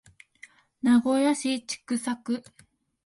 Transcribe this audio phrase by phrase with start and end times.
[0.81, 2.43] 名古屋市千種区